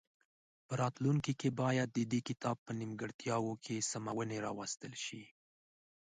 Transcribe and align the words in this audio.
په 0.65 0.73
راتلونکي 0.81 1.33
کې 1.39 1.49
باید 1.61 1.89
د 1.93 1.99
دې 2.11 2.19
کتاب 2.29 2.55
په 2.65 2.71
نیمګړتیاوو 2.79 3.53
کې 3.63 3.85
سمونې 3.91 4.37
راوستل 4.45 4.93
شي. 5.05 5.23